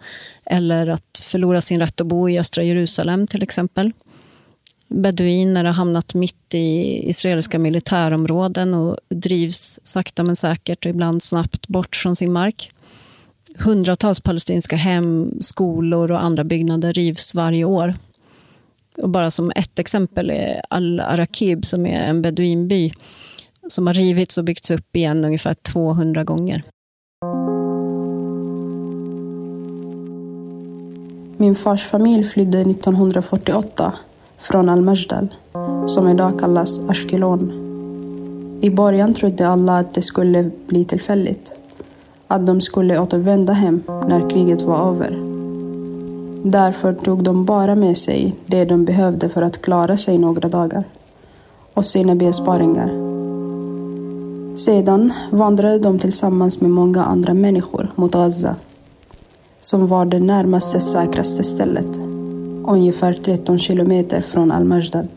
eller 0.45 0.87
att 0.87 1.21
förlora 1.23 1.61
sin 1.61 1.79
rätt 1.79 2.01
att 2.01 2.07
bo 2.07 2.29
i 2.29 2.39
östra 2.39 2.63
Jerusalem 2.63 3.27
till 3.27 3.43
exempel. 3.43 3.91
Beduiner 4.87 5.63
har 5.63 5.73
hamnat 5.73 6.13
mitt 6.13 6.53
i 6.53 7.09
israeliska 7.09 7.59
militärområden 7.59 8.73
och 8.73 8.97
drivs 9.09 9.79
sakta 9.83 10.23
men 10.23 10.35
säkert 10.35 10.85
och 10.85 10.89
ibland 10.89 11.23
snabbt 11.23 11.67
bort 11.67 11.95
från 11.95 12.15
sin 12.15 12.31
mark. 12.31 12.71
Hundratals 13.57 14.21
palestinska 14.21 14.75
hem, 14.75 15.31
skolor 15.41 16.11
och 16.11 16.23
andra 16.23 16.43
byggnader 16.43 16.93
rivs 16.93 17.35
varje 17.35 17.63
år. 17.65 17.95
Och 18.97 19.09
bara 19.09 19.31
som 19.31 19.51
ett 19.55 19.79
exempel 19.79 20.29
är 20.29 20.61
Al-Arakib 20.69 21.65
som 21.65 21.85
är 21.85 22.01
en 22.01 22.21
beduinby 22.21 22.93
som 23.67 23.87
har 23.87 23.93
rivits 23.93 24.37
och 24.37 24.43
byggts 24.43 24.71
upp 24.71 24.95
igen 24.95 25.25
ungefär 25.25 25.53
200 25.53 26.23
gånger. 26.23 26.63
Min 31.37 31.55
fars 31.55 31.85
familj 31.85 32.23
flydde 32.23 32.61
1948 32.61 33.93
från 34.37 34.69
Al-Majdal, 34.69 35.27
som 35.85 36.09
idag 36.09 36.39
kallas 36.39 36.89
Ashkelon. 36.89 37.59
I 38.61 38.69
början 38.69 39.13
trodde 39.13 39.47
alla 39.47 39.77
att 39.77 39.93
det 39.93 40.01
skulle 40.01 40.51
bli 40.67 40.85
tillfälligt. 40.85 41.53
Att 42.27 42.45
de 42.45 42.61
skulle 42.61 42.99
återvända 42.99 43.53
hem 43.53 43.83
när 43.87 44.29
kriget 44.29 44.61
var 44.61 44.89
över. 44.89 45.19
Därför 46.43 46.93
tog 46.93 47.23
de 47.23 47.45
bara 47.45 47.75
med 47.75 47.97
sig 47.97 48.35
det 48.45 48.65
de 48.65 48.85
behövde 48.85 49.29
för 49.29 49.41
att 49.41 49.61
klara 49.61 49.97
sig 49.97 50.17
några 50.17 50.49
dagar. 50.49 50.83
Och 51.73 51.85
sina 51.85 52.15
besparingar 52.15 53.12
sedan 54.53 55.13
vandrade 55.31 55.79
de 55.79 55.99
tillsammans 55.99 56.61
med 56.61 56.71
många 56.71 57.03
andra 57.03 57.33
människor 57.33 57.91
mot 57.95 58.11
Gaza, 58.11 58.55
som 59.59 59.87
var 59.87 60.05
det 60.05 60.19
närmaste 60.19 60.79
säkraste 60.79 61.43
stället, 61.43 61.97
ungefär 62.67 63.13
13 63.13 63.59
kilometer 63.59 64.21
från 64.21 64.51
Al-Majdal. 64.51 65.07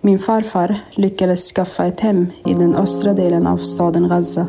Min 0.00 0.18
farfar 0.18 0.80
lyckades 0.90 1.52
skaffa 1.52 1.84
ett 1.86 2.00
hem 2.00 2.26
i 2.44 2.54
den 2.54 2.76
östra 2.76 3.14
delen 3.14 3.46
av 3.46 3.56
staden 3.56 4.08
Gaza. 4.08 4.46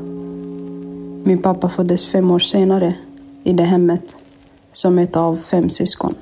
Min 1.23 1.41
pappa 1.41 1.69
föddes 1.69 2.05
fem 2.05 2.31
år 2.31 2.39
senare 2.39 2.95
i 3.43 3.53
det 3.53 3.63
hemmet, 3.63 4.15
som 4.71 4.99
ett 4.99 5.15
av 5.15 5.35
fem 5.35 5.69
syskon. 5.69 6.13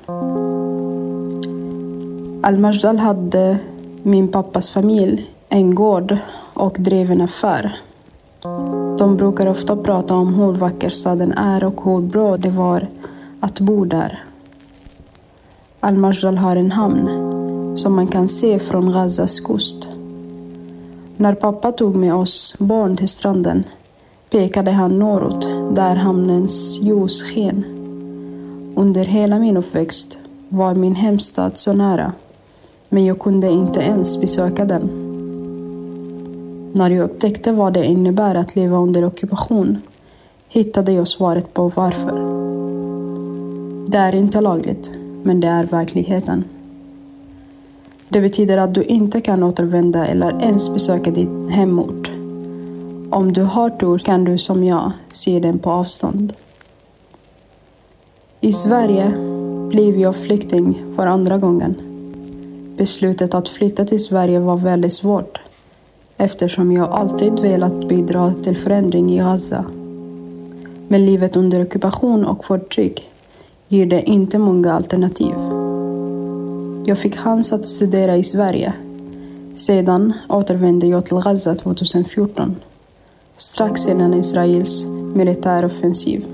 Al-Majdal 2.42 2.98
hade 2.98 3.58
min 4.02 4.28
pappas 4.28 4.70
familj 4.70 5.30
en 5.48 5.74
gård 5.74 6.18
och 6.54 6.76
drev 6.78 7.10
en 7.10 7.20
affär. 7.20 7.76
De 8.98 9.16
brukar 9.16 9.46
ofta 9.46 9.76
prata 9.76 10.14
om 10.14 10.34
hur 10.34 10.52
vacker 10.52 10.90
staden 10.90 11.32
är 11.32 11.64
och 11.64 11.84
hur 11.84 12.00
bra 12.00 12.36
det 12.36 12.50
var 12.50 12.88
att 13.40 13.60
bo 13.60 13.84
där. 13.84 14.24
Al-Majdal 15.80 16.38
har 16.38 16.56
en 16.56 16.72
hamn 16.72 17.76
som 17.76 17.94
man 17.94 18.06
kan 18.06 18.28
se 18.28 18.58
från 18.58 18.92
Gazas 18.92 19.40
kust. 19.40 19.88
När 21.16 21.34
pappa 21.34 21.72
tog 21.72 21.96
med 21.96 22.14
oss 22.14 22.54
barn 22.58 22.96
till 22.96 23.08
stranden 23.08 23.64
pekade 24.30 24.70
han 24.70 24.98
norrut 24.98 25.48
där 25.76 25.96
hamnens 25.96 26.78
ljus 26.80 27.22
sken. 27.22 27.64
Under 28.76 29.04
hela 29.04 29.38
min 29.38 29.56
uppväxt 29.56 30.18
var 30.48 30.74
min 30.74 30.94
hemstad 30.94 31.56
så 31.56 31.72
nära 31.72 32.12
men 32.88 33.04
jag 33.04 33.18
kunde 33.18 33.50
inte 33.50 33.80
ens 33.80 34.20
besöka 34.20 34.64
den. 34.64 35.03
När 36.76 36.90
jag 36.90 37.04
upptäckte 37.04 37.52
vad 37.52 37.72
det 37.72 37.84
innebär 37.84 38.34
att 38.34 38.56
leva 38.56 38.76
under 38.76 39.04
ockupation 39.04 39.78
hittade 40.48 40.92
jag 40.92 41.08
svaret 41.08 41.54
på 41.54 41.72
varför. 41.74 42.12
Det 43.90 43.98
är 43.98 44.14
inte 44.14 44.40
lagligt, 44.40 44.92
men 45.22 45.40
det 45.40 45.48
är 45.48 45.64
verkligheten. 45.64 46.44
Det 48.08 48.20
betyder 48.20 48.58
att 48.58 48.74
du 48.74 48.82
inte 48.82 49.20
kan 49.20 49.42
återvända 49.42 50.06
eller 50.06 50.42
ens 50.42 50.72
besöka 50.72 51.10
din 51.10 51.48
hemort. 51.48 52.10
Om 53.10 53.32
du 53.32 53.42
har 53.42 53.70
tur 53.70 53.98
kan 53.98 54.24
du 54.24 54.38
som 54.38 54.64
jag 54.64 54.92
se 55.12 55.40
den 55.40 55.58
på 55.58 55.70
avstånd. 55.70 56.32
I 58.40 58.52
Sverige 58.52 59.12
blev 59.68 60.00
jag 60.00 60.16
flykting 60.16 60.84
för 60.96 61.06
andra 61.06 61.38
gången. 61.38 61.74
Beslutet 62.76 63.34
att 63.34 63.48
flytta 63.48 63.84
till 63.84 64.04
Sverige 64.04 64.38
var 64.40 64.56
väldigt 64.56 64.92
svårt 64.92 65.38
eftersom 66.16 66.72
jag 66.72 66.90
alltid 66.90 67.40
velat 67.40 67.88
bidra 67.88 68.34
till 68.42 68.56
förändring 68.56 69.12
i 69.12 69.18
Gaza. 69.18 69.64
Men 70.88 71.06
livet 71.06 71.36
under 71.36 71.62
ockupation 71.62 72.24
och 72.24 72.44
förtryck 72.44 73.10
ger 73.68 73.86
det 73.86 74.02
inte 74.02 74.38
många 74.38 74.72
alternativ. 74.72 75.34
Jag 76.86 76.98
fick 76.98 77.16
chans 77.16 77.52
att 77.52 77.66
studera 77.66 78.16
i 78.16 78.22
Sverige. 78.22 78.72
Sedan 79.54 80.12
återvände 80.28 80.86
jag 80.86 81.06
till 81.06 81.16
Gaza 81.16 81.54
2014, 81.54 82.56
strax 83.36 83.88
innan 83.88 84.14
Israels 84.14 84.86
militäroffensiv. 85.14 86.26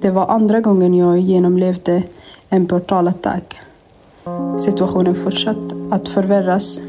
Det 0.00 0.10
var 0.10 0.26
andra 0.26 0.60
gången 0.60 0.94
jag 0.94 1.18
genomlevde 1.18 2.02
en 2.48 2.66
portalattack. 2.66 3.56
Situationen 4.58 5.14
fortsatte 5.14 5.76
att 5.90 6.08
förvärras 6.08 6.80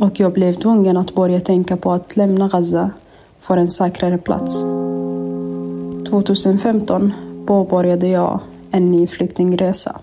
och 0.00 0.20
jag 0.20 0.32
blev 0.32 0.52
tvungen 0.52 0.96
att 0.96 1.14
börja 1.14 1.40
tänka 1.40 1.76
på 1.76 1.92
att 1.92 2.16
lämna 2.16 2.48
Gaza 2.48 2.90
för 3.40 3.56
en 3.56 3.68
säkrare 3.68 4.18
plats. 4.18 4.62
2015 6.08 7.12
påbörjade 7.46 8.08
jag 8.08 8.40
en 8.70 8.90
ny 8.90 9.06
flyktingresa. 9.06 10.00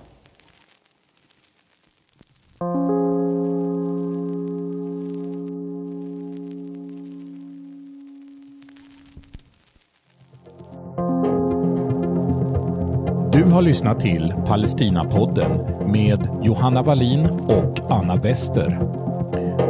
Du 13.31 13.43
har 13.43 13.61
lyssnat 13.61 13.99
till 13.99 14.33
Palestinapodden 14.47 15.51
med 15.91 16.27
Johanna 16.43 16.81
Wallin 16.81 17.25
och 17.29 17.91
Anna 17.91 18.15
Wester. 18.15 18.79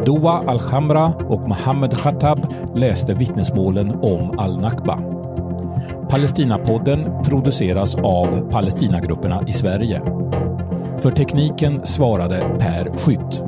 Doa 0.05 0.43
Al-Khamra 0.47 1.13
och 1.27 1.47
Mohammed 1.47 1.97
Khattab 1.97 2.53
läste 2.75 3.13
vittnesmålen 3.13 3.91
om 3.91 4.31
al-Nakba. 4.37 4.99
Palestinapodden 6.09 7.23
produceras 7.23 7.95
av 7.95 8.51
Palestinagrupperna 8.51 9.43
i 9.47 9.53
Sverige. 9.53 10.01
För 10.97 11.11
tekniken 11.11 11.85
svarade 11.85 12.41
Per 12.59 12.97
Skytt. 12.97 13.43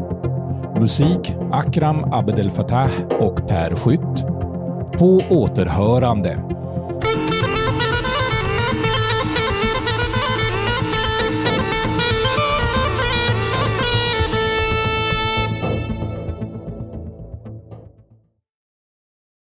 Musik 0.79 1.35
Akram 1.51 2.13
Abdel 2.13 2.51
Fattah 2.51 2.91
och 3.19 3.47
Per 3.47 3.75
Skytt. 3.75 4.25
På 4.99 5.21
återhörande 5.29 6.37